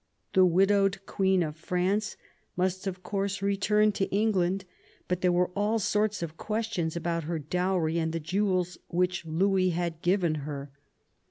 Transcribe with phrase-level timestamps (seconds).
[0.33, 2.17] The widowed Queen of France
[2.57, 4.65] must, of course, return to England,
[5.07, 9.69] but there were all sorts of questions about her dowry and the jewels which Louis
[9.69, 10.71] had given her.